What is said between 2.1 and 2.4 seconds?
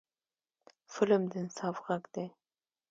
دی